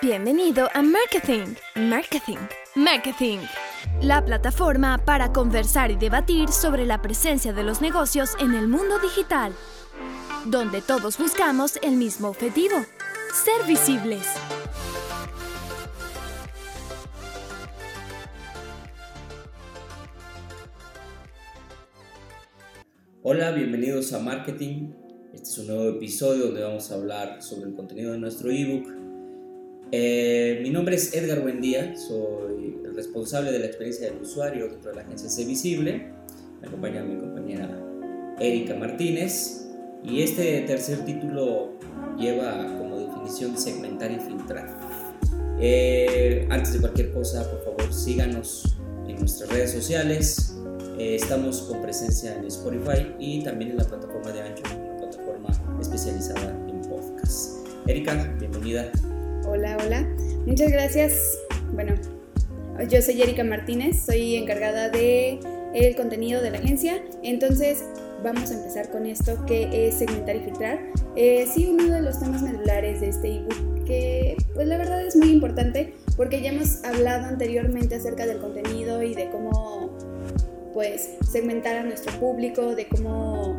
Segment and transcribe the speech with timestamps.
[0.00, 2.36] Bienvenido a Marketing, Marketing,
[2.76, 3.38] Marketing,
[4.00, 9.00] la plataforma para conversar y debatir sobre la presencia de los negocios en el mundo
[9.00, 9.52] digital,
[10.44, 12.76] donde todos buscamos el mismo objetivo,
[13.34, 14.24] ser visibles.
[23.24, 24.92] Hola, bienvenidos a Marketing.
[25.34, 28.97] Este es un nuevo episodio donde vamos a hablar sobre el contenido de nuestro ebook.
[29.90, 34.90] Eh, mi nombre es Edgar Buendía, soy el responsable de la experiencia del usuario dentro
[34.90, 36.12] de la agencia C Visible.
[36.60, 37.70] Me acompaña mi compañera
[38.38, 39.66] Erika Martínez
[40.04, 41.72] y este tercer título
[42.18, 44.76] lleva como definición segmentar y filtrar.
[45.58, 48.76] Eh, antes de cualquier cosa, por favor, síganos
[49.08, 50.54] en nuestras redes sociales,
[50.98, 55.80] eh, estamos con presencia en Spotify y también en la plataforma de Ancho, una plataforma
[55.80, 57.66] especializada en podcast.
[57.86, 58.92] Erika, bienvenida.
[59.50, 60.06] Hola, hola.
[60.44, 61.38] Muchas gracias.
[61.72, 61.94] Bueno,
[62.90, 65.40] yo soy Erika Martínez, soy encargada de
[65.72, 67.02] el contenido de la agencia.
[67.22, 67.82] Entonces,
[68.22, 70.80] vamos a empezar con esto que es segmentar y filtrar.
[71.16, 75.16] Eh, sí, uno de los temas medulares de este ebook que pues la verdad es
[75.16, 79.96] muy importante porque ya hemos hablado anteriormente acerca del contenido y de cómo
[80.74, 83.56] pues segmentar a nuestro público, de cómo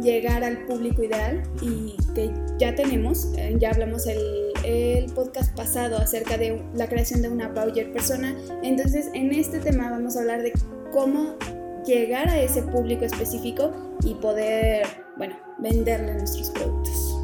[0.00, 5.98] llegar al público ideal y que ya tenemos, eh, ya hablamos el, el, podcast pasado
[5.98, 10.42] acerca de la creación de una Bauer persona, entonces en este tema vamos a hablar
[10.42, 10.52] de
[10.92, 11.36] cómo
[11.86, 13.72] llegar a ese público específico
[14.04, 14.86] y poder,
[15.16, 17.18] bueno, venderle nuestros productos.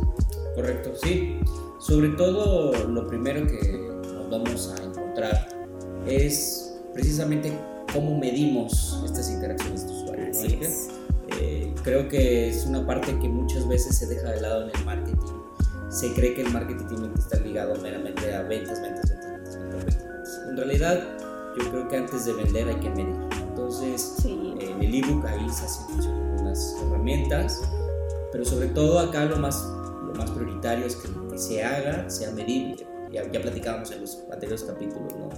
[0.54, 1.38] Correcto, sí.
[1.78, 3.78] Sobre todo lo primero que
[4.14, 5.48] nos vamos a encontrar
[6.06, 7.52] es precisamente
[7.92, 10.26] cómo medimos estas interacciones de usuario.
[11.40, 14.84] Eh, creo que es una parte que muchas veces se deja de lado en el
[14.84, 15.35] marketing.
[15.96, 19.98] Se cree que el marketing tiene que estar ligado meramente a ventas, ventas, ventas, ventas,
[19.98, 21.02] ventas, En realidad,
[21.56, 23.16] yo creo que antes de vender hay que medir.
[23.48, 27.62] Entonces, en el ebook ahí se hacen unas herramientas,
[28.30, 29.64] pero sobre todo acá lo más,
[30.04, 32.76] lo más prioritario es que que se haga sea medible.
[33.10, 35.30] Ya, ya platicábamos en los anteriores capítulos, ¿no?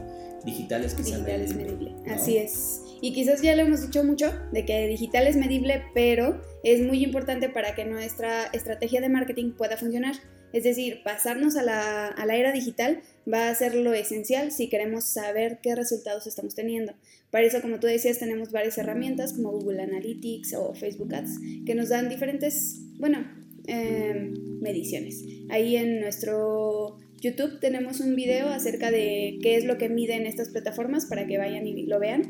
[0.45, 1.95] digitales que digital es medible.
[2.11, 2.83] Así es.
[3.01, 7.05] Y quizás ya lo hemos dicho mucho, de que digital es medible, pero es muy
[7.05, 10.17] importante para que nuestra estrategia de marketing pueda funcionar.
[10.53, 13.01] Es decir, pasarnos a la, a la era digital
[13.33, 16.95] va a ser lo esencial si queremos saber qué resultados estamos teniendo.
[17.31, 21.75] Para eso, como tú decías, tenemos varias herramientas como Google Analytics o Facebook Ads que
[21.75, 23.27] nos dan diferentes, bueno,
[23.67, 24.33] eh,
[24.63, 25.23] mediciones.
[25.51, 30.49] Ahí en nuestro YouTube tenemos un video acerca de qué es lo que miden estas
[30.49, 32.23] plataformas para que vayan y lo vean.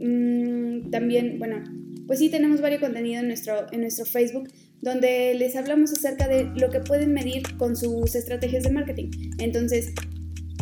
[0.00, 1.62] Mm, también, bueno,
[2.06, 4.48] pues sí tenemos varios contenido en nuestro, en nuestro Facebook
[4.80, 9.10] donde les hablamos acerca de lo que pueden medir con sus estrategias de marketing.
[9.38, 9.92] Entonces,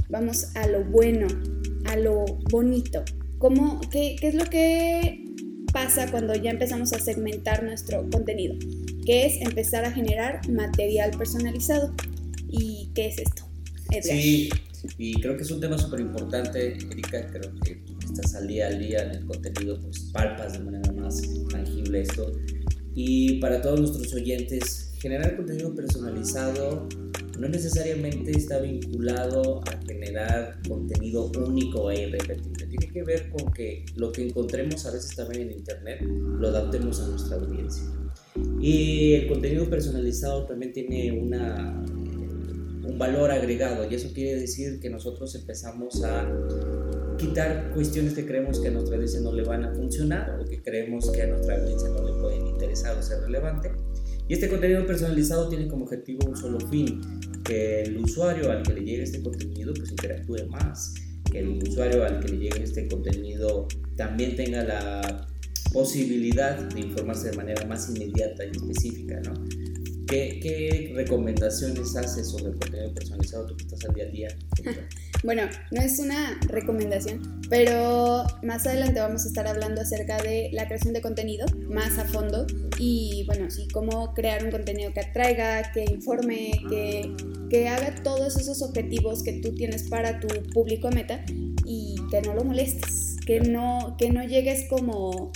[0.09, 1.27] vamos a lo bueno,
[1.85, 3.05] a lo bonito.
[3.39, 5.25] ¿Cómo, qué, ¿Qué es lo que
[5.73, 8.55] pasa cuando ya empezamos a segmentar nuestro contenido?
[9.05, 11.95] Que es empezar a generar material personalizado.
[12.49, 13.47] ¿Y qué es esto?
[14.03, 14.51] Sí,
[14.99, 18.79] y creo que es un tema súper importante, Erika, creo que estás al día al
[18.79, 22.33] día en el contenido, pues palpas de manera más tangible esto.
[22.97, 26.89] Y para todos nuestros oyentes, generar contenido personalizado
[27.39, 32.67] no necesariamente está vinculado a generar contenido único e irrepetible.
[32.67, 36.99] Tiene que ver con que lo que encontremos a veces también en Internet lo adaptemos
[37.01, 37.85] a nuestra audiencia.
[38.63, 41.85] Y el contenido personalizado también tiene una
[42.87, 46.25] un valor agregado y eso quiere decir que nosotros empezamos a
[47.17, 50.63] quitar cuestiones que creemos que a nuestra audiencia no le van a funcionar o que
[50.63, 53.73] creemos que a nuestra audiencia no le pueden interesar o ser relevante.
[54.29, 57.01] Y este contenido personalizado tiene como objetivo un solo fin,
[57.45, 60.95] que el usuario al que le llegue este contenido pues interactúe más,
[61.31, 65.27] que el usuario al que le llegue este contenido también tenga la
[65.73, 69.35] posibilidad de informarse de manera más inmediata y específica, ¿no?
[70.07, 74.29] ¿Qué, recomendaciones haces sobre el contenido personalizado tú que estás al día a día?
[75.25, 75.43] bueno,
[75.73, 80.95] no es una recomendación, pero más adelante vamos a estar hablando acerca de la creación
[80.95, 82.47] de contenido más a fondo
[82.79, 87.13] y bueno, sí, cómo crear un contenido que atraiga, que informe, que,
[87.51, 91.25] que haga todos esos objetivos que tú tienes para tu público meta
[91.65, 95.33] y que no lo molestes, que no, que no llegues como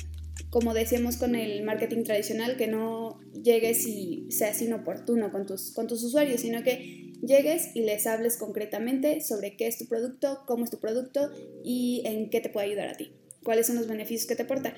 [0.50, 5.86] como decíamos con el marketing tradicional, que no llegues y seas inoportuno con tus, con
[5.86, 10.64] tus usuarios, sino que llegues y les hables concretamente sobre qué es tu producto, cómo
[10.64, 11.30] es tu producto
[11.64, 13.12] y en qué te puede ayudar a ti,
[13.42, 14.74] cuáles son los beneficios que te aporta.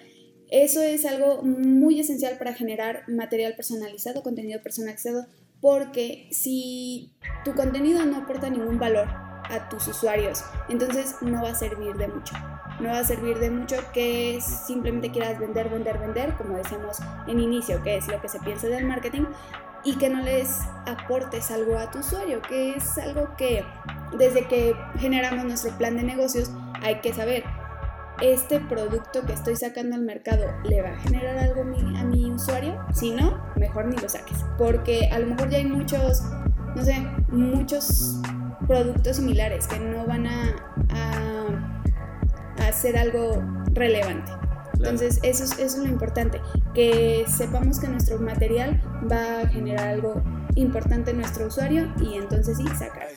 [0.51, 5.27] Eso es algo muy esencial para generar material personalizado, contenido personalizado,
[5.63, 7.13] porque si
[7.45, 9.09] tu contenido no aporta ningún valor
[9.45, 10.43] a tus usuarios.
[10.69, 12.35] Entonces no va a servir de mucho.
[12.83, 17.41] No va a servir de mucho que simplemente quieras vender, vender, vender, como decíamos en
[17.41, 19.25] inicio, que es lo que se piensa del marketing,
[19.85, 23.65] y que no les aportes algo a tu usuario, que es algo que
[24.19, 26.51] desde que generamos nuestro plan de negocios
[26.83, 27.45] hay que saber
[28.21, 32.79] este producto que estoy sacando al mercado le va a generar algo a mi, usuario.
[32.93, 34.39] Si no, mejor ni lo saques.
[34.59, 36.23] Porque a lo mejor ya hay muchos,
[36.77, 38.21] no sé, muchos
[38.67, 40.57] productos similares que no van a,
[40.91, 41.22] a,
[42.69, 43.43] hacer algo
[43.73, 44.33] relevante.
[44.75, 46.41] Entonces, eso es, eso es lo importante,
[46.75, 50.23] que sepamos que nuestro material va a generar algo
[50.57, 53.09] importante en nuestro usuario y entonces sí, sacar.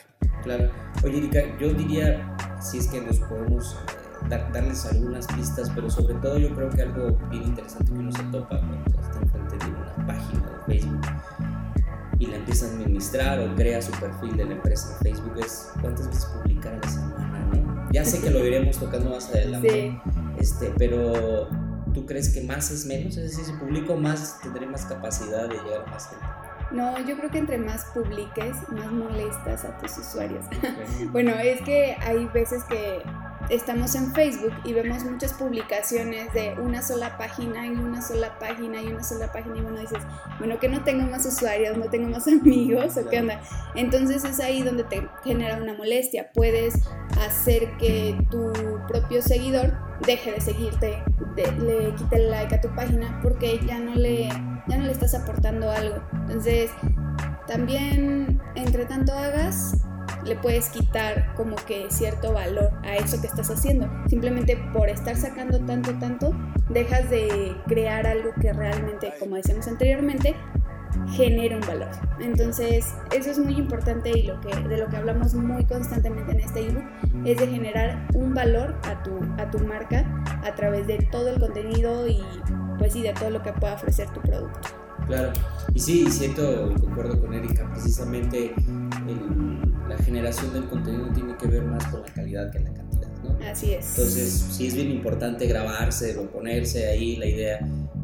[0.44, 0.69] Claro.
[1.03, 3.75] Oye, Erika, yo diría, si es que nos podemos
[4.30, 8.24] darles algunas pistas, pero sobre todo yo creo que algo bien interesante que uno se
[8.24, 11.01] topa cuando está enfrente de una página de Facebook
[12.19, 15.71] y la empieza a administrar o crea su perfil de la empresa en Facebook es
[15.81, 17.25] cuántas veces publicar a la semana.
[17.95, 19.97] Ya sé que lo iremos tocando más adelante,
[20.38, 21.47] este, pero
[21.94, 23.15] ¿tú crees que más es menos?
[23.15, 26.25] Es decir, si publico más, tendré más capacidad de llegar a más gente.
[26.71, 30.44] No, yo creo que entre más publiques, más molestas a tus usuarios.
[31.13, 33.01] bueno, es que hay veces que
[33.50, 38.81] estamos en Facebook y vemos muchas publicaciones de una sola página y una sola página
[38.81, 40.00] y una sola página y uno dices,
[40.39, 43.42] bueno, que no tengo más usuarios, no tengo más amigos o qué onda.
[43.75, 46.31] Entonces es ahí donde te genera una molestia.
[46.33, 46.75] Puedes
[47.25, 48.51] hacer que tu
[48.88, 49.74] propio seguidor
[50.06, 51.03] deje de seguirte,
[51.36, 55.13] le quite el like a tu página porque ya no le, ya no le estás
[55.13, 56.01] aportando algo.
[56.13, 56.71] Entonces,
[57.47, 59.85] también entre tanto hagas,
[60.25, 63.89] le puedes quitar como que cierto valor a eso que estás haciendo.
[64.07, 66.33] Simplemente por estar sacando tanto, tanto,
[66.69, 70.36] dejas de crear algo que realmente, como decíamos anteriormente,
[71.12, 71.89] genera un valor.
[72.19, 76.39] Entonces, eso es muy importante y lo que, de lo que hablamos muy constantemente en
[76.39, 76.83] este ebook
[77.25, 80.06] es de generar un valor a tu, a tu marca
[80.44, 82.21] a través de todo el contenido y
[82.80, 84.69] pues sí, de todo lo que pueda ofrecer tu producto.
[85.07, 85.31] Claro,
[85.74, 88.56] y sí, siento y concuerdo con Erika, precisamente
[89.88, 93.38] la generación del contenido tiene que ver más con la calidad que la cantidad, ¿no?
[93.46, 93.90] Así es.
[93.90, 97.60] Entonces, sí es bien importante grabarse o ponerse ahí la idea.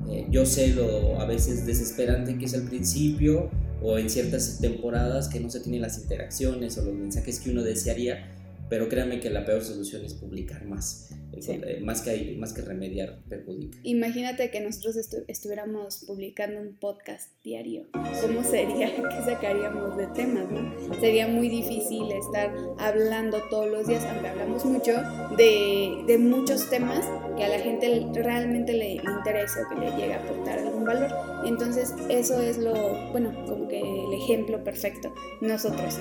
[0.09, 3.49] Eh, yo sé lo a veces desesperante que es al principio
[3.81, 7.63] o en ciertas temporadas que no se tienen las interacciones o los mensajes que uno
[7.63, 8.31] desearía,
[8.71, 11.09] pero créanme que la peor solución es publicar más.
[11.33, 13.77] Eh, más, que, más que remediar, perjudica.
[13.83, 14.95] Imagínate que nosotros
[15.27, 17.87] estuviéramos publicando un podcast diario.
[18.21, 20.49] ¿Cómo sería que sacaríamos de temas?
[20.49, 20.99] ¿no?
[21.01, 24.93] Sería muy difícil estar hablando todos los días, aunque hablamos mucho,
[25.35, 27.05] de, de muchos temas
[27.35, 31.11] que a la gente realmente le, interese o que le llegue a aportar algún valor.
[31.45, 32.73] Entonces, eso es lo,
[33.11, 35.13] bueno, como que el ejemplo perfecto.
[35.41, 35.99] Nosotros.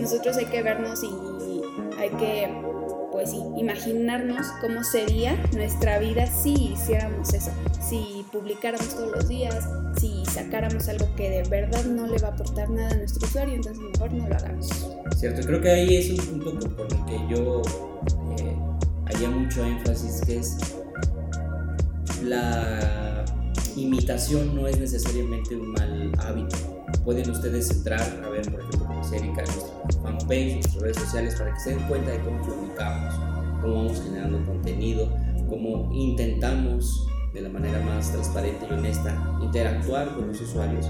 [0.00, 1.62] Nosotros hay que vernos y
[1.98, 2.48] hay que
[3.12, 7.50] pues sí, imaginarnos cómo sería nuestra vida si hiciéramos eso,
[7.80, 9.68] si publicáramos todos los días,
[9.98, 13.54] si sacáramos algo que de verdad no le va a aportar nada a nuestro usuario,
[13.54, 14.68] entonces mejor no lo hagamos.
[15.16, 17.62] Cierto, creo que ahí es un punto por el que yo
[18.38, 18.56] eh,
[19.20, 20.56] haría mucho énfasis, que es
[22.24, 23.24] la
[23.76, 26.56] imitación no es necesariamente un mal hábito.
[27.04, 31.60] Pueden ustedes entrar a ver, por ejemplo, Erika, nuestra fanpage, nuestras redes sociales, para que
[31.60, 33.14] se den cuenta de cómo comunicamos,
[33.60, 35.12] cómo vamos generando contenido,
[35.48, 40.86] cómo intentamos de la manera más transparente y honesta interactuar con los usuarios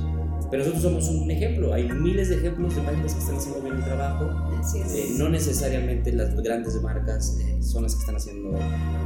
[0.51, 1.73] pero nosotros somos un ejemplo.
[1.73, 4.50] Hay miles de ejemplos de páginas que están haciendo bien el trabajo.
[4.75, 8.53] Eh, no necesariamente las grandes marcas eh, son las que están haciendo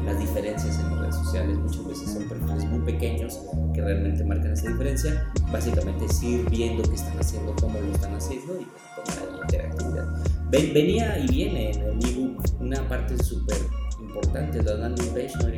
[0.04, 1.58] las diferencias en las redes sociales.
[1.58, 3.40] Muchas veces son perfiles muy pequeños
[3.73, 5.32] que realmente marcan esa diferencia.
[5.52, 10.25] Básicamente es ir viendo qué están haciendo, cómo lo están haciendo y tomar interactividad.
[10.50, 13.56] venía y viene en el ebook una parte súper
[14.00, 15.49] importante, la landing page, ¿no,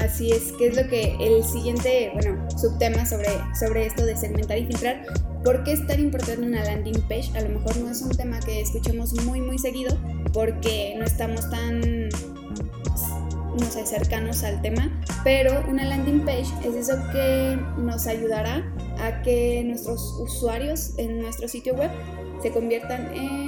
[0.00, 3.28] Así es, que es lo que el siguiente, bueno, subtema sobre,
[3.58, 5.04] sobre esto de segmentar y filtrar.
[5.42, 7.30] ¿Por qué es tan importante una landing page?
[7.36, 9.96] A lo mejor no es un tema que escuchemos muy, muy seguido
[10.32, 16.94] porque no estamos tan, no sé, cercanos al tema, pero una landing page es eso
[17.12, 18.64] que nos ayudará
[19.00, 21.90] a que nuestros usuarios en nuestro sitio web
[22.42, 23.47] se conviertan en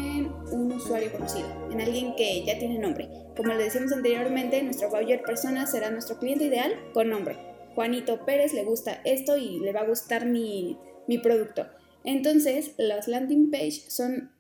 [0.91, 3.09] usuario conocido, en alguien que ya tiene nombre.
[3.37, 7.37] Como le decíamos anteriormente, nuestro buyer persona será nuestro cliente ideal con nombre.
[7.77, 11.67] Juanito Pérez le gusta esto y le va a gustar mi, mi producto.
[12.03, 14.33] Entonces, las landing page son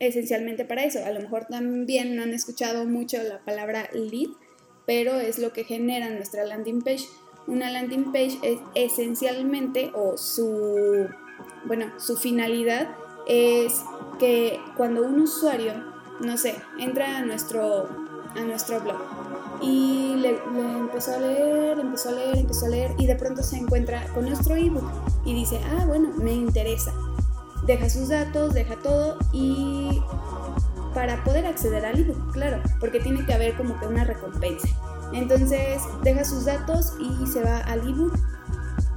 [0.00, 0.98] esencialmente para eso.
[1.04, 4.30] A lo mejor también no han escuchado mucho la palabra lead,
[4.86, 7.04] pero es lo que genera nuestra landing page.
[7.46, 11.08] Una landing page es esencialmente o su
[11.66, 12.94] bueno, su finalidad
[13.26, 13.82] es
[14.18, 17.88] que cuando un usuario no sé, entra a nuestro,
[18.36, 19.00] a nuestro blog
[19.60, 20.38] y le,
[20.80, 24.26] empezó a leer, empezó a leer, empezó a leer y de pronto se encuentra con
[24.26, 24.84] nuestro ebook
[25.24, 26.92] y dice, ah, bueno, me interesa.
[27.66, 30.02] Deja sus datos, deja todo y
[30.92, 34.68] para poder acceder al ebook, claro, porque tiene que haber como que una recompensa.
[35.12, 38.14] Entonces deja sus datos y se va al ebook.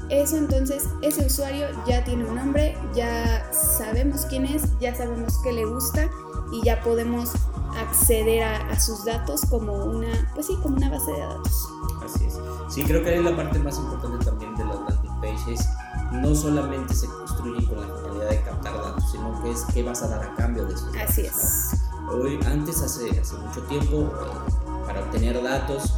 [0.10, 5.52] Eso entonces, ese usuario ya tiene un nombre, ya sabemos quién es, ya sabemos qué
[5.52, 6.10] le gusta
[6.52, 7.32] y ya podemos
[7.78, 11.70] acceder a, sus datos como una, pues sí, como una base de datos.
[12.04, 12.40] Así es.
[12.70, 15.68] Sí, creo que es la parte más importante también de las landing pages.
[16.14, 20.02] No solamente se construye con la finalidad de captar datos, sino que es qué vas
[20.04, 21.10] a dar a cambio de esos datos.
[21.10, 21.72] Así es.
[22.10, 25.94] Hoy, antes, hace, hace mucho tiempo, eh, para obtener datos,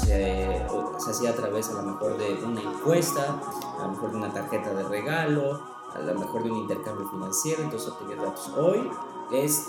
[0.00, 3.40] pues se hacía a través a lo mejor de una encuesta,
[3.78, 5.62] a lo mejor de una tarjeta de regalo,
[5.94, 8.48] a lo mejor de un intercambio financiero, entonces obtener datos.
[8.56, 8.90] Hoy
[9.32, 9.64] es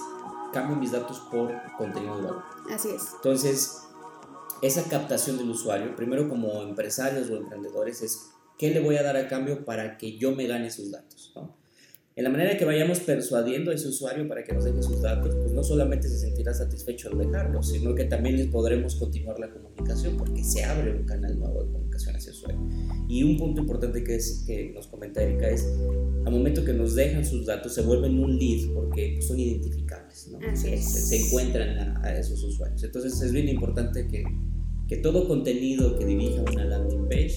[0.51, 2.43] cambio mis datos por contenido de valor.
[2.71, 3.13] Así es.
[3.15, 3.83] Entonces,
[4.61, 9.17] esa captación del usuario, primero como empresarios o emprendedores, es qué le voy a dar
[9.17, 11.33] a cambio para que yo me gane sus datos.
[11.35, 11.64] ¿no?
[12.17, 15.35] En la manera que vayamos persuadiendo a ese usuario para que nos deje sus datos,
[15.35, 19.51] pues no solamente se sentirá satisfecho al dejarlo, sino que también les podremos continuar la
[19.51, 22.69] comunicación porque se abre un canal nuevo de comunicación hacia el usuario.
[23.09, 25.67] Y un punto importante que, es, que nos comenta Erika es,
[26.25, 30.39] al momento que nos dejan sus datos, se vuelven un lead porque son identificables, ¿no?
[30.49, 31.09] Así es.
[31.09, 32.81] Se, encuentran a, esos usuarios.
[32.81, 34.23] Entonces es bien importante que,
[34.87, 37.35] que todo contenido que dirija una landing page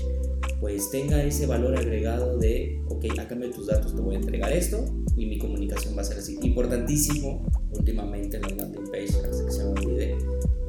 [0.61, 4.19] pues tenga ese valor agregado de, ok, a cambio de tus datos te voy a
[4.19, 4.85] entregar esto
[5.17, 6.39] y mi comunicación va a ser así.
[6.43, 10.17] Importantísimo, últimamente en la landing page, antes que se me olvide,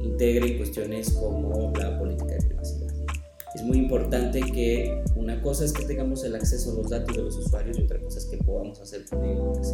[0.00, 2.90] integre cuestiones como la política de privacidad.
[3.54, 7.22] Es muy importante que una cosa es que tengamos el acceso a los datos de
[7.24, 9.72] los usuarios y otra cosa es que podamos hacer con ellos.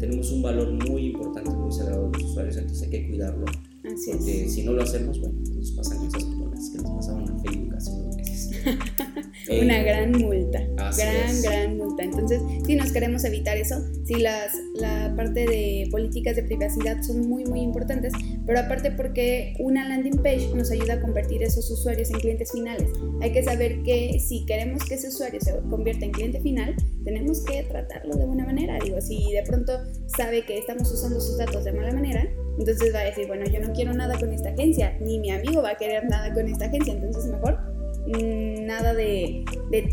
[0.00, 3.46] Tenemos un valor muy importante, muy cerrado de los usuarios, entonces hay que cuidarlo.
[3.92, 7.30] Así porque si no lo hacemos, bueno, nos pasan cosas como las que nos pasaron
[7.30, 8.50] a Facebook unos meses.
[9.48, 10.60] una eh, gran multa.
[10.96, 12.04] Gran, gran multa.
[12.04, 17.28] Entonces, si nos queremos evitar eso, si las, la parte de políticas de privacidad son
[17.28, 18.12] muy, muy importantes,
[18.46, 22.90] pero aparte porque una landing page nos ayuda a convertir esos usuarios en clientes finales.
[23.20, 26.74] Hay que saber que si queremos que ese usuario se convierta en cliente final,
[27.04, 28.78] tenemos que tratarlo de buena manera.
[28.82, 29.72] Digo, si de pronto
[30.16, 33.60] sabe que estamos usando sus datos de mala manera, entonces va a decir, bueno, yo
[33.60, 36.66] no quiero nada con esta agencia, ni mi amigo va a querer nada con esta
[36.66, 37.71] agencia, entonces mejor
[38.06, 39.44] nada de,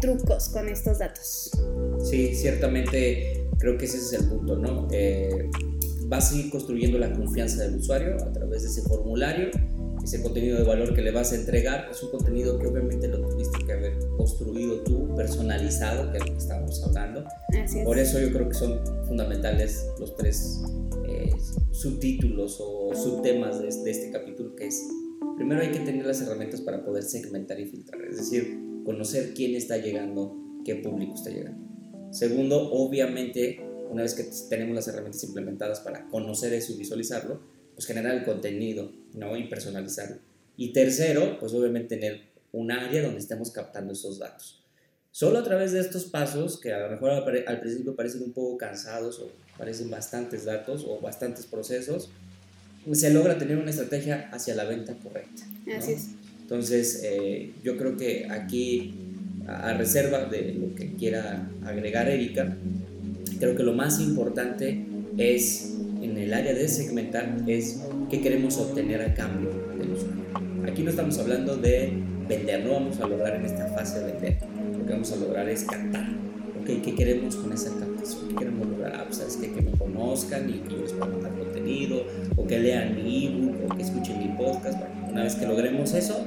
[0.02, 1.52] trucos con estos datos.
[2.04, 4.88] Sí, ciertamente creo que ese es el punto, ¿no?
[4.92, 5.50] Eh,
[6.06, 9.50] vas a ir construyendo la confianza del usuario a través de ese formulario,
[10.04, 13.22] ese contenido de valor que le vas a entregar, es un contenido que obviamente lo
[13.28, 17.26] tuviste que haber construido tú, personalizado, que es lo que estábamos hablando.
[17.84, 20.62] Por eso yo creo que son fundamentales los tres
[21.08, 21.32] eh,
[21.72, 24.88] subtítulos o subtemas de este capítulo, que es
[25.40, 29.56] primero hay que tener las herramientas para poder segmentar y filtrar, es decir, conocer quién
[29.56, 31.66] está llegando, qué público está llegando.
[32.12, 33.58] Segundo, obviamente,
[33.90, 37.40] una vez que tenemos las herramientas implementadas para conocer eso y visualizarlo,
[37.74, 39.38] pues generar el contenido, ¿no?
[39.38, 40.18] Y personalizarlo.
[40.58, 42.20] Y tercero, pues obviamente tener
[42.52, 44.62] un área donde estemos captando esos datos.
[45.10, 48.58] Solo a través de estos pasos, que a lo mejor al principio parecen un poco
[48.58, 52.12] cansados o parecen bastantes datos o bastantes procesos,
[52.92, 55.44] se logra tener una estrategia hacia la venta correcta.
[55.78, 56.10] Así es.
[56.42, 58.96] Entonces, eh, yo creo que aquí,
[59.48, 62.58] a, reserva de lo que quiera agregar Erika,
[63.40, 64.84] creo que lo más importante
[65.18, 70.24] es, en el área de segmentar, es qué queremos obtener a cambio del usuario.
[70.66, 71.94] Aquí no estamos hablando de
[72.28, 74.38] vender, no vamos a lograr en esta fase de vender.
[74.78, 76.29] Lo que vamos a lograr es captar.
[76.70, 78.28] Okay, ¿Qué queremos con esa captación?
[78.30, 78.94] ¿Qué queremos lograr?
[78.96, 79.52] Ah, pues, ¿sabes qué?
[79.52, 83.76] Que me conozcan y que les pueda mandar contenido, o que lean mi ebook, o
[83.76, 84.78] que escuchen mi podcast.
[85.10, 86.24] una vez que logremos eso,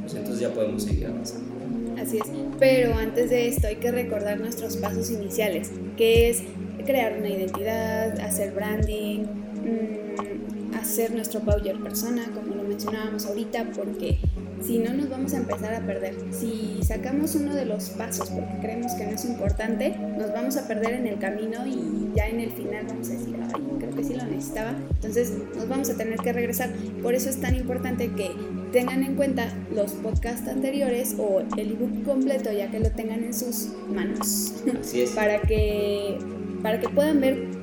[0.00, 1.54] pues entonces ya podemos seguir avanzando.
[2.02, 2.24] Así es,
[2.58, 6.42] pero antes de esto hay que recordar nuestros pasos iniciales, que es
[6.84, 14.18] crear una identidad, hacer branding, mm, hacer nuestro Power Persona, como lo mencionábamos ahorita, porque
[14.62, 16.14] si no nos vamos a empezar a perder.
[16.30, 20.66] Si sacamos uno de los pasos porque creemos que no es importante, nos vamos a
[20.66, 24.04] perder en el camino y ya en el final vamos a decir, ay, creo que
[24.04, 24.74] sí lo necesitaba.
[24.94, 26.70] Entonces nos vamos a tener que regresar.
[27.02, 28.30] Por eso es tan importante que
[28.72, 33.34] tengan en cuenta los podcasts anteriores o el ebook completo ya que lo tengan en
[33.34, 34.54] sus manos.
[34.80, 35.10] Así es.
[35.14, 36.18] para que
[36.62, 37.55] para que puedan ver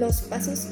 [0.00, 0.68] los pasos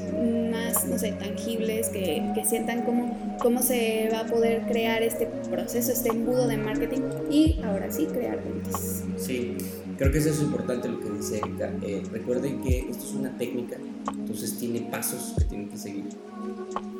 [0.51, 5.27] más, no sé, tangibles, que, que, sientan cómo, cómo se va a poder crear este
[5.51, 9.05] proceso, este embudo de marketing y ahora sí crear ventas.
[9.19, 9.59] Sí,
[9.99, 11.71] creo que eso es importante lo que dice Erika.
[11.83, 13.77] Eh, recuerden que esto es una técnica,
[14.11, 16.09] entonces tiene pasos que tienen que seguir.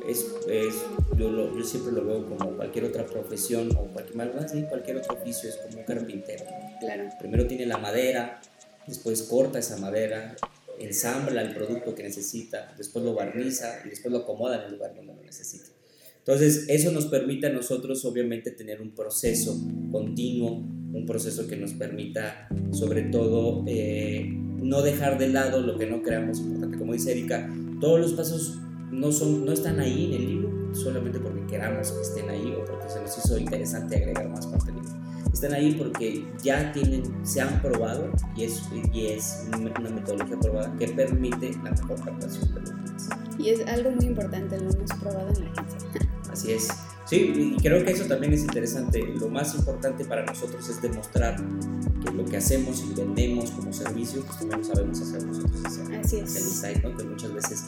[0.07, 0.75] es, es
[1.17, 5.57] yo, yo, siempre lo veo como cualquier otra profesión o cualquier, cualquier otro oficio, es
[5.57, 6.45] como un carpintero.
[6.79, 7.05] Claro.
[7.19, 8.41] Primero tiene la madera,
[8.87, 10.37] después corta esa madera,
[10.81, 14.95] ensambla el producto que necesita, después lo barniza y después lo acomoda en el lugar
[14.95, 15.69] donde lo necesita.
[16.19, 19.59] Entonces, eso nos permite a nosotros, obviamente, tener un proceso
[19.91, 24.29] continuo, un proceso que nos permita, sobre todo, eh,
[24.61, 26.77] no dejar de lado lo que no creamos importante.
[26.77, 28.59] Como dice Erika, todos los pasos
[28.91, 32.65] no, son, no están ahí en el libro solamente porque queramos que estén ahí o
[32.65, 34.88] porque se nos hizo interesante agregar más contenido
[35.33, 40.77] están ahí porque ya tienen, se han probado y es, y es una metodología probada
[40.77, 42.73] que permite la mejor captación de los
[43.39, 46.09] Y es algo muy importante, lo hemos probado en la agencia.
[46.31, 46.69] Así es.
[47.09, 49.03] Sí, y creo que eso también es interesante.
[49.19, 51.37] Lo más importante para nosotros es demostrar
[52.05, 55.63] que lo que hacemos y vendemos como servicio, pues también lo sabemos hacer nosotros.
[55.65, 56.37] Así es.
[56.37, 56.95] El insight, ¿no?
[56.95, 57.65] Que muchas veces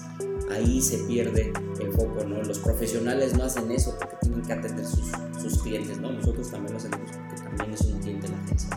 [0.50, 2.42] ahí se pierde el foco, ¿no?
[2.42, 6.12] Los profesionales no hacen eso porque tienen que atender sus, sus clientes, ¿no?
[6.12, 8.70] Nosotros también lo hacemos porque también es un cliente la agencia.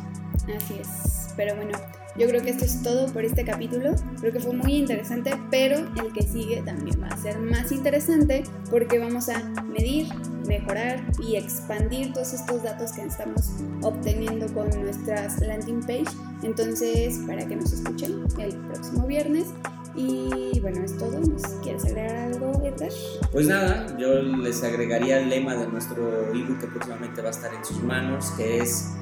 [0.56, 1.34] Así es.
[1.36, 1.78] Pero bueno,
[2.16, 3.96] yo creo que esto es todo por este capítulo.
[4.20, 8.44] Creo que fue muy interesante, pero el que sigue también va a ser más interesante
[8.70, 10.08] porque vamos a medir,
[10.48, 16.16] mejorar y expandir todos estos datos que estamos obteniendo con nuestras landing page.
[16.44, 19.48] Entonces, para que nos escuchen el próximo viernes
[19.96, 21.20] y bueno, es todo.
[21.62, 22.90] quieres agregar algo, Edgar?
[23.32, 27.54] Pues nada, yo les agregaría el lema de nuestro ebook que próximamente va a estar
[27.54, 28.94] en sus manos, que es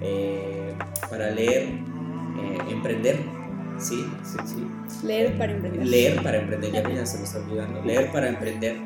[0.00, 0.74] eh,
[1.08, 3.20] para leer, eh, emprender.
[3.78, 5.06] Sí, sí, sí.
[5.06, 5.86] Leer para emprender.
[5.86, 7.82] Leer para emprender, ya, se me está olvidando.
[7.82, 8.78] Leer para emprender,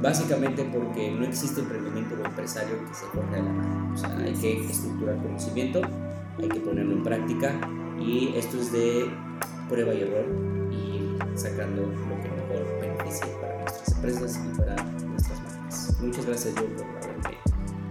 [0.00, 3.94] básicamente porque no existe emprendimiento o empresario que se corra de la mano.
[3.94, 5.82] O sea, hay que estructurar conocimiento,
[6.38, 7.52] hay que ponerlo en práctica
[8.00, 9.10] y esto es de
[9.68, 10.53] prueba y error
[11.34, 15.96] sacando lo que mejor beneficie para nuestras empresas y para nuestras marcas.
[16.00, 17.38] Muchas gracias yo por haberme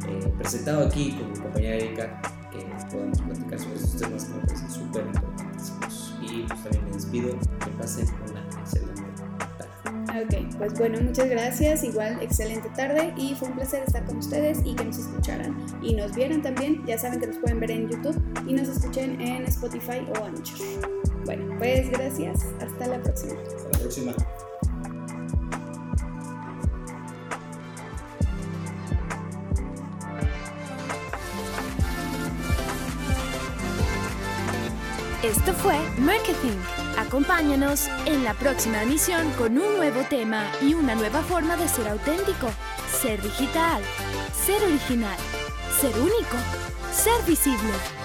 [0.07, 2.59] eh, presentado aquí con mi compañera Erika, que
[2.91, 6.15] podamos platicar sobre estos temas que me parecen súper importantísimos.
[6.21, 9.33] Y pues también me despido, que pasen una excelente tarde.
[10.23, 14.59] Ok, pues bueno, muchas gracias, igual excelente tarde y fue un placer estar con ustedes
[14.63, 17.89] y que nos escucharan y nos vieran también, ya saben que nos pueden ver en
[17.89, 21.02] YouTube y nos escuchen en Spotify o Anchor.
[21.25, 22.45] Bueno, pues gracias.
[22.59, 23.33] Hasta la próxima.
[23.33, 24.13] Hasta la próxima.
[35.23, 36.57] Esto fue Marketing.
[36.97, 41.87] Acompáñanos en la próxima emisión con un nuevo tema y una nueva forma de ser
[41.87, 42.49] auténtico,
[43.01, 43.81] ser digital,
[44.45, 45.17] ser original,
[45.79, 46.37] ser único,
[46.91, 48.02] ser visible.